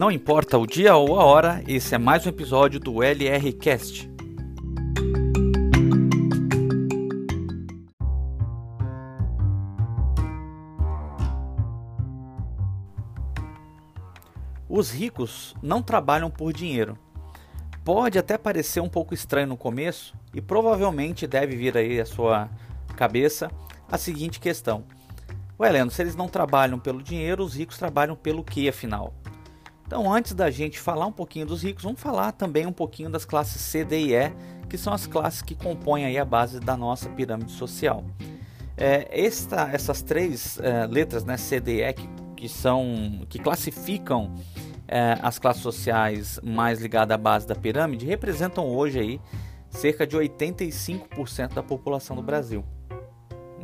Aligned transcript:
Não 0.00 0.10
importa 0.10 0.56
o 0.56 0.66
dia 0.66 0.96
ou 0.96 1.20
a 1.20 1.24
hora, 1.26 1.62
esse 1.68 1.94
é 1.94 1.98
mais 1.98 2.24
um 2.24 2.30
episódio 2.30 2.80
do 2.80 3.02
LR 3.02 3.52
Cast. 3.52 4.10
Os 14.66 14.90
ricos 14.90 15.54
não 15.62 15.82
trabalham 15.82 16.30
por 16.30 16.50
dinheiro. 16.54 16.96
Pode 17.84 18.18
até 18.18 18.38
parecer 18.38 18.80
um 18.80 18.88
pouco 18.88 19.12
estranho 19.12 19.48
no 19.48 19.56
começo 19.58 20.14
e 20.32 20.40
provavelmente 20.40 21.26
deve 21.26 21.54
vir 21.56 21.76
aí 21.76 22.00
a 22.00 22.06
sua 22.06 22.48
cabeça 22.96 23.50
a 23.92 23.98
seguinte 23.98 24.40
questão: 24.40 24.82
Ué, 25.58 25.68
Leandro, 25.68 25.94
se 25.94 26.00
eles 26.00 26.16
não 26.16 26.26
trabalham 26.26 26.78
pelo 26.78 27.02
dinheiro, 27.02 27.44
os 27.44 27.54
ricos 27.54 27.76
trabalham 27.76 28.16
pelo 28.16 28.42
que 28.42 28.66
afinal? 28.66 29.12
Então, 29.90 30.14
antes 30.14 30.34
da 30.34 30.52
gente 30.52 30.78
falar 30.78 31.04
um 31.04 31.10
pouquinho 31.10 31.44
dos 31.44 31.64
ricos, 31.64 31.82
vamos 31.82 32.00
falar 32.00 32.30
também 32.30 32.64
um 32.64 32.72
pouquinho 32.72 33.10
das 33.10 33.24
classes 33.24 33.60
C, 33.60 33.84
D 33.84 33.98
e 33.98 34.14
E, 34.14 34.32
que 34.68 34.78
são 34.78 34.92
as 34.92 35.04
classes 35.04 35.42
que 35.42 35.52
compõem 35.52 36.04
aí 36.04 36.16
a 36.16 36.24
base 36.24 36.60
da 36.60 36.76
nossa 36.76 37.08
pirâmide 37.08 37.50
social. 37.50 38.04
É, 38.76 39.08
esta, 39.10 39.68
essas 39.72 40.00
três 40.00 40.60
é, 40.60 40.86
letras, 40.86 41.24
né, 41.24 41.36
C, 41.36 41.58
D 41.58 41.78
e 41.78 41.82
E, 41.82 41.92
que, 41.92 42.08
que 42.36 42.48
são 42.48 43.26
que 43.28 43.40
classificam 43.40 44.32
é, 44.86 45.18
as 45.20 45.40
classes 45.40 45.60
sociais 45.60 46.38
mais 46.40 46.80
ligadas 46.80 47.12
à 47.12 47.18
base 47.18 47.48
da 47.48 47.56
pirâmide, 47.56 48.06
representam 48.06 48.68
hoje 48.68 49.00
aí 49.00 49.20
cerca 49.70 50.06
de 50.06 50.16
85% 50.16 51.52
da 51.52 51.64
população 51.64 52.14
do 52.14 52.22
Brasil. 52.22 52.64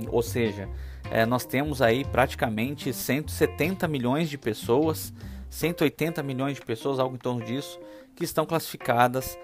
Ou 0.09 0.25
seja, 0.25 0.69
é, 1.11 1.27
nós 1.27 1.45
temos 1.45 1.81
aí 1.81 2.05
praticamente 2.05 2.93
170 2.93 3.87
milhões 3.89 4.29
de 4.29 4.37
pessoas 4.39 5.13
180 5.57 6.23
milhões 6.23 6.57
de 6.57 6.63
pessoas, 6.63 6.99
algo 6.99 7.15
em 7.15 7.19
torno 7.19 7.45
disso, 7.45 7.81
que 8.15 8.25
estão 8.25 8.45
classificadas 8.45 9.39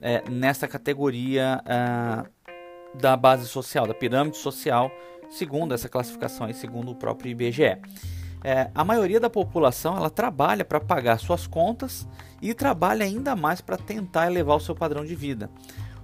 é, 0.00 0.22
nessa 0.28 0.68
categoria 0.68 1.62
é, 1.64 2.28
da 2.98 3.16
base 3.16 3.46
social, 3.46 3.86
da 3.86 3.94
pirâmide 3.94 4.36
social, 4.36 4.90
segundo 5.30 5.72
essa 5.72 5.88
classificação 5.88 6.48
e 6.48 6.54
segundo 6.54 6.90
o 6.90 6.94
próprio 6.94 7.30
IBGE. 7.30 7.78
É, 8.46 8.70
a 8.74 8.84
maioria 8.84 9.18
da 9.18 9.30
população 9.30 9.96
ela 9.96 10.10
trabalha 10.10 10.66
para 10.66 10.78
pagar 10.78 11.18
suas 11.18 11.46
contas 11.46 12.06
e 12.42 12.52
trabalha 12.52 13.04
ainda 13.04 13.34
mais 13.34 13.62
para 13.62 13.78
tentar 13.78 14.26
elevar 14.26 14.56
o 14.56 14.60
seu 14.60 14.74
padrão 14.74 15.02
de 15.02 15.14
vida. 15.14 15.48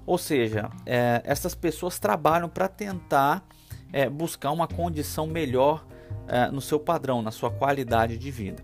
Ou 0.07 0.17
seja, 0.17 0.71
é, 0.87 1.21
essas 1.23 1.55
pessoas 1.55 1.99
trabalham 1.99 2.49
para 2.49 2.67
tentar 2.67 3.45
é, 3.93 4.09
buscar 4.09 4.51
uma 4.51 4.67
condição 4.67 5.27
melhor 5.27 5.85
é, 6.29 6.51
no 6.51 6.61
seu 6.61 6.79
padrão, 6.79 7.23
na 7.23 7.31
sua 7.31 7.51
qualidade 7.51 8.17
de 8.17 8.31
vida. 8.31 8.63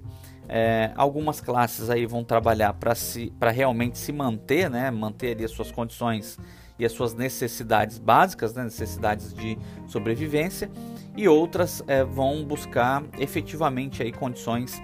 É, 0.49 0.93
algumas 0.95 1.41
classes 1.41 1.91
aí 1.91 2.07
vão 2.07 2.23
trabalhar 2.23 2.75
para 2.75 3.51
realmente 3.51 3.99
se 3.99 4.13
manter, 4.13 4.71
né, 4.71 4.91
manter 4.91 5.43
as 5.43 5.51
suas 5.51 5.73
condições 5.73 6.39
e 6.79 6.85
as 6.85 6.93
suas 6.93 7.15
necessidades 7.15 7.99
básicas, 7.99 8.55
né, 8.55 8.63
necessidades 8.65 9.35
de 9.35 9.59
sobrevivência, 9.89 10.71
e 11.17 11.27
outras 11.27 11.83
é, 11.89 12.05
vão 12.05 12.45
buscar 12.45 13.03
efetivamente 13.19 14.03
aí 14.03 14.13
condições 14.13 14.81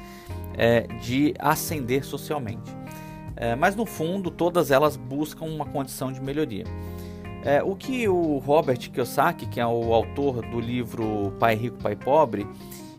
é, 0.56 0.86
de 1.00 1.34
ascender 1.38 2.04
socialmente. 2.04 2.74
É, 3.36 3.54
mas 3.54 3.76
no 3.76 3.86
fundo, 3.86 4.30
todas 4.30 4.70
elas 4.70 4.96
buscam 4.96 5.44
uma 5.44 5.66
condição 5.66 6.12
de 6.12 6.20
melhoria. 6.20 6.64
É, 7.44 7.62
o 7.62 7.74
que 7.74 8.08
o 8.08 8.38
Robert 8.38 8.78
Kiyosaki, 8.78 9.46
que 9.46 9.60
é 9.60 9.66
o 9.66 9.92
autor 9.92 10.42
do 10.46 10.60
livro 10.60 11.32
Pai 11.38 11.54
Rico, 11.56 11.76
Pai 11.78 11.96
Pobre, 11.96 12.46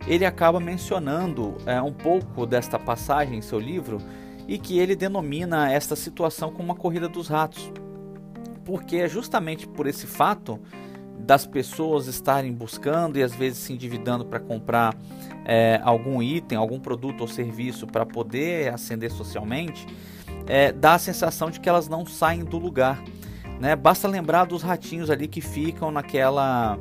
ele 0.05 0.25
acaba 0.25 0.59
mencionando 0.59 1.55
é, 1.65 1.81
um 1.81 1.93
pouco 1.93 2.45
desta 2.45 2.77
passagem 2.77 3.37
em 3.37 3.41
seu 3.41 3.59
livro 3.59 3.99
e 4.47 4.57
que 4.57 4.77
ele 4.77 4.95
denomina 4.95 5.71
esta 5.71 5.95
situação 5.95 6.51
como 6.51 6.65
uma 6.65 6.75
corrida 6.75 7.07
dos 7.07 7.27
ratos. 7.27 7.71
Porque 8.65 8.97
é 8.97 9.07
justamente 9.07 9.67
por 9.67 9.87
esse 9.87 10.05
fato 10.05 10.59
das 11.19 11.45
pessoas 11.45 12.07
estarem 12.07 12.51
buscando 12.51 13.17
e 13.17 13.23
às 13.23 13.33
vezes 13.33 13.59
se 13.59 13.71
endividando 13.71 14.25
para 14.25 14.39
comprar 14.39 14.93
é, 15.45 15.79
algum 15.83 16.21
item, 16.21 16.57
algum 16.57 16.79
produto 16.79 17.21
ou 17.21 17.27
serviço 17.27 17.87
para 17.87 18.05
poder 18.05 18.73
ascender 18.73 19.09
socialmente, 19.09 19.85
é, 20.45 20.73
dá 20.73 20.95
a 20.95 20.99
sensação 20.99 21.49
de 21.49 21.61
que 21.61 21.69
elas 21.69 21.87
não 21.87 22.05
saem 22.05 22.43
do 22.43 22.57
lugar. 22.57 23.01
Né? 23.59 23.75
Basta 23.75 24.07
lembrar 24.07 24.45
dos 24.45 24.61
ratinhos 24.61 25.09
ali 25.09 25.27
que 25.27 25.41
ficam 25.41 25.91
naquela, 25.91 26.77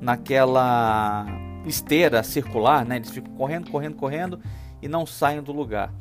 naquela 0.00 1.26
esteira 1.66 2.22
circular, 2.22 2.84
né? 2.84 2.96
Eles 2.96 3.10
ficam 3.10 3.32
correndo, 3.34 3.70
correndo, 3.70 3.96
correndo 3.96 4.40
e 4.82 4.88
não 4.88 5.06
saem 5.06 5.42
do 5.42 5.52
lugar. 5.52 5.92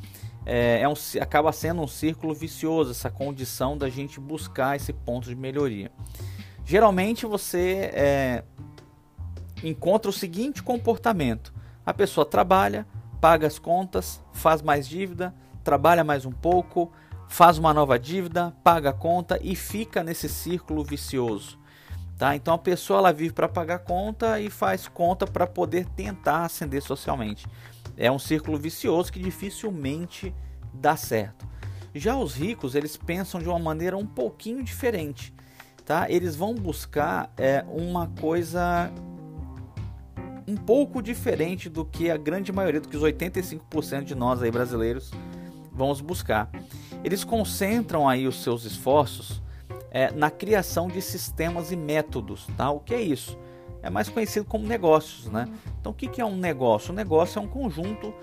É, 0.45 0.81
é 0.81 0.87
um, 0.87 0.93
acaba 1.21 1.51
sendo 1.51 1.81
um 1.81 1.87
círculo 1.87 2.33
vicioso 2.33 2.91
essa 2.91 3.09
condição 3.09 3.77
da 3.77 3.89
gente 3.89 4.19
buscar 4.19 4.75
esse 4.75 4.93
ponto 4.93 5.27
de 5.27 5.35
melhoria. 5.35 5.91
Geralmente 6.63 7.25
você 7.25 7.91
é, 7.93 8.43
encontra 9.63 10.09
o 10.09 10.13
seguinte 10.13 10.63
comportamento: 10.63 11.53
a 11.85 11.93
pessoa 11.93 12.25
trabalha, 12.25 12.87
paga 13.19 13.45
as 13.45 13.59
contas, 13.59 14.23
faz 14.31 14.61
mais 14.61 14.87
dívida, 14.87 15.33
trabalha 15.63 16.03
mais 16.03 16.25
um 16.25 16.31
pouco, 16.31 16.91
faz 17.27 17.57
uma 17.57 17.73
nova 17.73 17.99
dívida, 17.99 18.53
paga 18.63 18.89
a 18.89 18.93
conta 18.93 19.39
e 19.41 19.55
fica 19.55 20.03
nesse 20.03 20.29
círculo 20.29 20.83
vicioso. 20.83 21.57
Tá? 22.17 22.35
Então 22.35 22.53
a 22.53 22.57
pessoa 22.57 22.99
ela 22.99 23.13
vive 23.13 23.33
para 23.33 23.47
pagar 23.47 23.79
conta 23.79 24.39
e 24.39 24.49
faz 24.49 24.87
conta 24.87 25.27
para 25.27 25.45
poder 25.45 25.85
tentar 25.89 26.45
ascender 26.45 26.81
socialmente. 26.81 27.45
É 27.95 28.11
um 28.11 28.17
círculo 28.17 28.57
vicioso 28.57 29.11
que 29.11 29.19
dificilmente 29.19 30.33
dá 30.73 30.95
certo. 30.95 31.47
Já 31.93 32.15
os 32.15 32.35
ricos 32.35 32.75
eles 32.75 32.97
pensam 32.97 33.39
de 33.39 33.47
uma 33.47 33.59
maneira 33.59 33.97
um 33.97 34.05
pouquinho 34.05 34.63
diferente, 34.63 35.33
tá? 35.85 36.09
Eles 36.09 36.35
vão 36.35 36.53
buscar 36.53 37.31
é, 37.37 37.63
uma 37.67 38.07
coisa 38.19 38.91
um 40.47 40.55
pouco 40.55 41.01
diferente 41.01 41.69
do 41.69 41.83
que 41.83 42.09
a 42.09 42.17
grande 42.17 42.51
maioria, 42.51 42.79
do 42.79 42.87
que 42.87 42.97
os 42.97 43.03
85% 43.03 44.03
de 44.03 44.15
nós 44.15 44.41
aí 44.41 44.49
brasileiros 44.49 45.11
vamos 45.77 46.01
buscar. 46.01 46.49
Eles 47.03 47.23
concentram 47.23 48.07
aí 48.07 48.27
os 48.27 48.41
seus 48.43 48.65
esforços 48.65 49.41
é, 49.91 50.11
na 50.11 50.29
criação 50.29 50.87
de 50.87 51.01
sistemas 51.01 51.71
e 51.71 51.75
métodos. 51.75 52.47
Tá? 52.57 52.69
O 52.69 52.79
que 52.79 52.93
é 52.93 53.01
isso? 53.01 53.37
É 53.81 53.89
mais 53.89 54.09
conhecido 54.09 54.45
como 54.45 54.67
negócios. 54.67 55.25
Né? 55.27 55.47
Então, 55.79 55.91
o 55.91 55.95
que 55.95 56.19
é 56.19 56.25
um 56.25 56.35
negócio? 56.35 56.91
Um 56.91 56.95
negócio 56.95 57.39
é 57.39 57.41
um 57.41 57.47
conjunto 57.47 58.13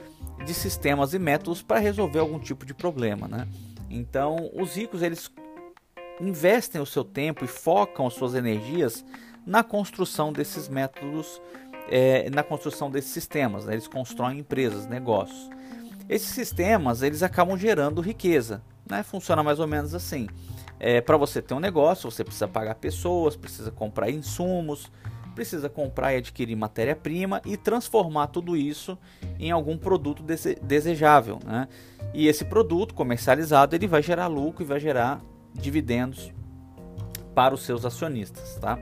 de 0.44 0.52
sistemas 0.52 1.14
e 1.14 1.18
métodos 1.18 1.62
para 1.62 1.78
resolver 1.78 2.18
algum 2.18 2.38
tipo 2.38 2.66
de 2.66 2.74
problema. 2.74 3.26
Né? 3.26 3.48
Então, 3.88 4.50
os 4.54 4.76
ricos 4.76 5.02
eles 5.02 5.30
investem 6.20 6.80
o 6.80 6.86
seu 6.86 7.04
tempo 7.04 7.44
e 7.44 7.48
focam 7.48 8.06
as 8.06 8.14
suas 8.14 8.34
energias 8.34 9.04
na 9.46 9.62
construção 9.62 10.32
desses 10.32 10.68
métodos, 10.68 11.40
é, 11.88 12.30
na 12.30 12.42
construção 12.42 12.90
desses 12.90 13.10
sistemas. 13.10 13.64
Né? 13.64 13.74
Eles 13.74 13.88
constroem 13.88 14.38
empresas, 14.38 14.86
negócios. 14.86 15.50
Esses 16.08 16.28
sistemas 16.28 17.02
eles 17.02 17.22
acabam 17.22 17.56
gerando 17.56 18.00
riqueza. 18.00 18.62
Né? 18.88 19.02
Funciona 19.02 19.42
mais 19.42 19.58
ou 19.58 19.66
menos 19.66 19.94
assim. 19.94 20.26
É, 20.78 21.00
para 21.00 21.16
você 21.16 21.40
ter 21.40 21.54
um 21.54 21.60
negócio, 21.60 22.10
você 22.10 22.22
precisa 22.22 22.48
pagar 22.48 22.74
pessoas, 22.74 23.36
precisa 23.36 23.70
comprar 23.70 24.10
insumos, 24.10 24.90
precisa 25.34 25.68
comprar 25.68 26.14
e 26.14 26.18
adquirir 26.18 26.56
matéria-prima 26.56 27.40
e 27.44 27.56
transformar 27.56 28.28
tudo 28.28 28.56
isso 28.56 28.98
em 29.38 29.50
algum 29.50 29.76
produto 29.76 30.22
dese 30.22 30.56
desejável. 30.62 31.38
Né? 31.44 31.68
E 32.12 32.28
esse 32.28 32.44
produto 32.44 32.94
comercializado 32.94 33.74
ele 33.74 33.86
vai 33.86 34.02
gerar 34.02 34.26
lucro 34.26 34.62
e 34.62 34.66
vai 34.66 34.78
gerar 34.78 35.20
dividendos 35.52 36.32
para 37.34 37.54
os 37.54 37.62
seus 37.62 37.84
acionistas. 37.84 38.56
Tá? 38.56 38.78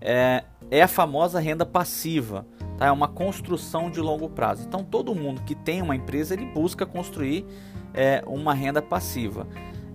É, 0.00 0.44
é 0.70 0.82
a 0.82 0.88
famosa 0.88 1.38
renda 1.38 1.66
passiva. 1.66 2.46
Tá? 2.80 2.86
É 2.86 2.90
uma 2.90 3.06
construção 3.06 3.90
de 3.90 4.00
longo 4.00 4.28
prazo. 4.30 4.64
Então 4.66 4.82
todo 4.82 5.14
mundo 5.14 5.42
que 5.42 5.54
tem 5.54 5.82
uma 5.82 5.94
empresa 5.94 6.32
ele 6.32 6.46
busca 6.46 6.86
construir 6.86 7.44
é, 7.92 8.24
uma 8.26 8.54
renda 8.54 8.80
passiva. 8.80 9.46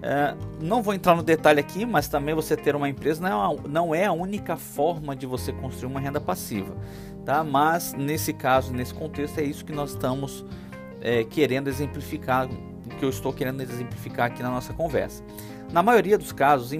É, 0.03 0.35
não 0.61 0.83
vou 0.83 0.93
entrar 0.93 1.15
no 1.15 1.23
detalhe 1.23 1.59
aqui, 1.59 1.83
mas 1.83 2.07
também 2.07 2.35
você 2.35 2.55
ter 2.55 2.75
uma 2.75 2.87
empresa 2.87 3.27
não 3.27 3.53
é, 3.53 3.67
não 3.67 3.95
é 3.95 4.05
a 4.05 4.11
única 4.11 4.55
forma 4.55 5.15
de 5.15 5.25
você 5.25 5.51
construir 5.51 5.87
uma 5.87 5.99
renda 5.99 6.21
passiva, 6.21 6.75
tá? 7.25 7.43
Mas 7.43 7.93
nesse 7.93 8.31
caso, 8.31 8.71
nesse 8.71 8.93
contexto, 8.93 9.39
é 9.39 9.43
isso 9.43 9.65
que 9.65 9.71
nós 9.71 9.91
estamos 9.91 10.45
é, 11.01 11.23
querendo 11.23 11.69
exemplificar, 11.69 12.47
o 12.47 12.89
que 12.99 13.03
eu 13.03 13.09
estou 13.09 13.33
querendo 13.33 13.61
exemplificar 13.61 14.27
aqui 14.27 14.43
na 14.43 14.51
nossa 14.51 14.73
conversa. 14.73 15.23
Na 15.75 15.83
maioria 15.83 16.17
dos 16.17 16.31
casos, 16.31 16.71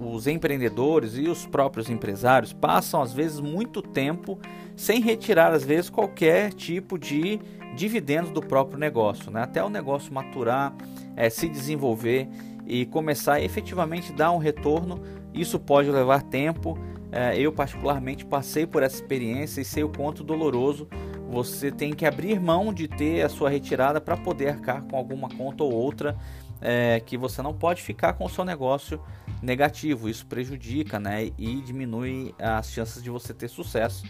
os 0.00 0.26
empreendedores 0.26 1.16
e 1.16 1.28
os 1.28 1.46
próprios 1.46 1.88
empresários 1.88 2.52
passam 2.52 3.00
às 3.00 3.12
vezes 3.12 3.38
muito 3.38 3.80
tempo 3.80 4.40
sem 4.74 5.00
retirar 5.00 5.52
às 5.52 5.62
vezes 5.62 5.88
qualquer 5.88 6.52
tipo 6.52 6.98
de 6.98 7.38
dividendos 7.76 8.32
do 8.32 8.40
próprio 8.40 8.76
negócio, 8.76 9.30
né? 9.30 9.44
até 9.44 9.62
o 9.62 9.68
negócio 9.68 10.12
maturar, 10.12 10.74
é, 11.14 11.30
se 11.30 11.48
desenvolver 11.48 12.28
e 12.66 12.84
começar 12.86 13.34
a 13.34 13.40
efetivamente 13.40 14.12
dar 14.12 14.32
um 14.32 14.38
retorno. 14.38 15.00
Isso 15.32 15.56
pode 15.56 15.88
levar 15.88 16.20
tempo. 16.24 16.76
É, 17.12 17.38
eu 17.38 17.52
particularmente 17.52 18.26
passei 18.26 18.66
por 18.66 18.82
essa 18.82 18.96
experiência 18.96 19.60
e 19.60 19.64
sei 19.64 19.84
o 19.84 19.88
quanto 19.88 20.24
doloroso 20.24 20.88
você 21.34 21.72
tem 21.72 21.92
que 21.92 22.06
abrir 22.06 22.38
mão 22.38 22.72
de 22.72 22.86
ter 22.86 23.22
a 23.22 23.28
sua 23.28 23.50
retirada 23.50 24.00
para 24.00 24.16
poder 24.16 24.50
arcar 24.50 24.82
com 24.84 24.96
alguma 24.96 25.28
conta 25.28 25.64
ou 25.64 25.72
outra 25.72 26.16
é, 26.60 27.00
que 27.04 27.18
você 27.18 27.42
não 27.42 27.52
pode 27.52 27.82
ficar 27.82 28.12
com 28.12 28.24
o 28.24 28.28
seu 28.28 28.44
negócio 28.44 29.02
negativo. 29.42 30.08
Isso 30.08 30.24
prejudica 30.26 31.00
né, 31.00 31.32
e 31.36 31.60
diminui 31.60 32.32
as 32.38 32.70
chances 32.70 33.02
de 33.02 33.10
você 33.10 33.34
ter 33.34 33.48
sucesso 33.48 34.06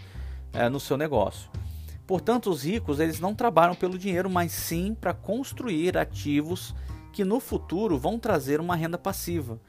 é, 0.53 0.69
no 0.69 0.79
seu 0.79 0.97
negócio. 0.97 1.49
Portanto, 2.05 2.51
os 2.51 2.63
ricos 2.63 2.99
eles 2.99 3.19
não 3.19 3.33
trabalham 3.33 3.73
pelo 3.73 3.97
dinheiro, 3.97 4.29
mas 4.29 4.51
sim 4.51 4.93
para 4.93 5.11
construir 5.11 5.97
ativos 5.97 6.75
que 7.11 7.25
no 7.25 7.39
futuro 7.39 7.97
vão 7.97 8.19
trazer 8.19 8.59
uma 8.59 8.75
renda 8.75 8.99
passiva. 8.99 9.59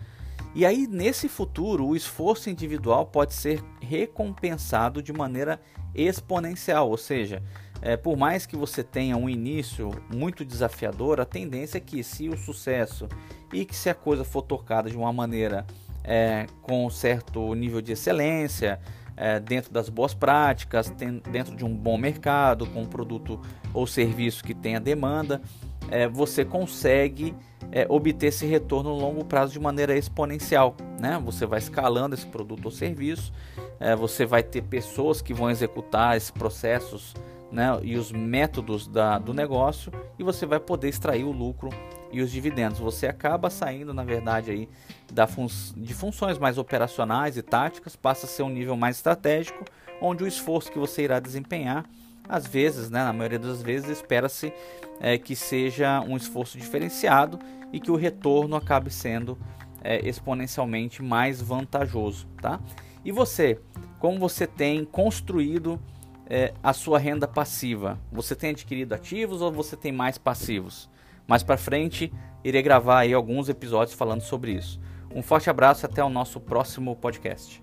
E 0.56 0.64
aí, 0.64 0.86
nesse 0.86 1.28
futuro, 1.28 1.86
o 1.86 1.94
esforço 1.94 2.48
individual 2.48 3.04
pode 3.04 3.34
ser 3.34 3.62
recompensado 3.78 5.02
de 5.02 5.12
maneira 5.12 5.60
exponencial, 5.94 6.88
ou 6.88 6.96
seja, 6.96 7.42
é, 7.82 7.94
por 7.94 8.16
mais 8.16 8.46
que 8.46 8.56
você 8.56 8.82
tenha 8.82 9.18
um 9.18 9.28
início 9.28 9.90
muito 10.10 10.46
desafiador, 10.46 11.20
a 11.20 11.26
tendência 11.26 11.76
é 11.76 11.80
que, 11.80 12.02
se 12.02 12.30
o 12.30 12.38
sucesso 12.38 13.06
e 13.52 13.66
que 13.66 13.76
se 13.76 13.90
a 13.90 13.94
coisa 13.94 14.24
for 14.24 14.40
tocada 14.40 14.88
de 14.88 14.96
uma 14.96 15.12
maneira 15.12 15.66
é, 16.02 16.46
com 16.62 16.86
um 16.86 16.90
certo 16.90 17.54
nível 17.54 17.82
de 17.82 17.92
excelência, 17.92 18.80
é, 19.14 19.38
dentro 19.38 19.70
das 19.70 19.90
boas 19.90 20.14
práticas, 20.14 20.88
dentro 21.30 21.54
de 21.54 21.66
um 21.66 21.76
bom 21.76 21.98
mercado, 21.98 22.66
com 22.66 22.80
um 22.80 22.86
produto 22.86 23.38
ou 23.74 23.86
serviço 23.86 24.42
que 24.42 24.54
tenha 24.54 24.80
demanda, 24.80 25.42
é, 25.90 26.08
você 26.08 26.44
consegue 26.44 27.34
é, 27.70 27.86
obter 27.88 28.28
esse 28.28 28.46
retorno 28.46 28.90
no 28.90 28.96
longo 28.96 29.24
prazo 29.24 29.52
de 29.52 29.60
maneira 29.60 29.96
exponencial. 29.96 30.76
Né? 31.00 31.20
Você 31.24 31.46
vai 31.46 31.58
escalando 31.58 32.14
esse 32.14 32.26
produto 32.26 32.64
ou 32.64 32.70
serviço, 32.70 33.32
é, 33.78 33.94
você 33.94 34.24
vai 34.24 34.42
ter 34.42 34.62
pessoas 34.62 35.20
que 35.20 35.34
vão 35.34 35.50
executar 35.50 36.16
esses 36.16 36.30
processos 36.30 37.14
né, 37.50 37.78
e 37.82 37.96
os 37.96 38.10
métodos 38.10 38.88
da, 38.88 39.18
do 39.18 39.32
negócio 39.32 39.92
e 40.18 40.22
você 40.22 40.44
vai 40.46 40.58
poder 40.58 40.88
extrair 40.88 41.24
o 41.24 41.32
lucro 41.32 41.70
e 42.12 42.20
os 42.20 42.30
dividendos. 42.30 42.78
Você 42.78 43.06
acaba 43.06 43.50
saindo, 43.50 43.92
na 43.92 44.04
verdade, 44.04 44.50
aí 44.50 44.68
da 45.12 45.26
fun 45.26 45.46
de 45.76 45.94
funções 45.94 46.38
mais 46.38 46.58
operacionais 46.58 47.36
e 47.36 47.42
táticas, 47.42 47.94
passa 47.94 48.26
a 48.26 48.28
ser 48.28 48.42
um 48.42 48.48
nível 48.48 48.76
mais 48.76 48.96
estratégico, 48.96 49.64
onde 50.00 50.24
o 50.24 50.26
esforço 50.26 50.70
que 50.70 50.78
você 50.78 51.02
irá 51.02 51.20
desempenhar 51.20 51.84
às 52.28 52.46
vezes, 52.46 52.90
né, 52.90 53.04
na 53.04 53.12
maioria 53.12 53.38
das 53.38 53.62
vezes, 53.62 53.90
espera-se 53.90 54.52
é, 55.00 55.18
que 55.18 55.36
seja 55.36 56.00
um 56.00 56.16
esforço 56.16 56.58
diferenciado 56.58 57.38
e 57.72 57.80
que 57.80 57.90
o 57.90 57.96
retorno 57.96 58.56
acabe 58.56 58.90
sendo 58.90 59.38
é, 59.82 60.06
exponencialmente 60.06 61.02
mais 61.02 61.40
vantajoso. 61.40 62.26
Tá? 62.40 62.60
E 63.04 63.12
você, 63.12 63.60
como 63.98 64.18
você 64.18 64.46
tem 64.46 64.84
construído 64.84 65.80
é, 66.28 66.52
a 66.62 66.72
sua 66.72 66.98
renda 66.98 67.28
passiva? 67.28 67.98
Você 68.10 68.34
tem 68.34 68.50
adquirido 68.50 68.92
ativos 68.94 69.40
ou 69.40 69.52
você 69.52 69.76
tem 69.76 69.92
mais 69.92 70.18
passivos? 70.18 70.90
Mais 71.26 71.42
para 71.42 71.56
frente, 71.56 72.12
irei 72.44 72.62
gravar 72.62 73.00
aí 73.00 73.12
alguns 73.12 73.48
episódios 73.48 73.96
falando 73.96 74.20
sobre 74.20 74.52
isso. 74.52 74.80
Um 75.14 75.22
forte 75.22 75.48
abraço 75.48 75.84
e 75.84 75.86
até 75.86 76.02
o 76.04 76.08
nosso 76.08 76.40
próximo 76.40 76.94
podcast. 76.96 77.62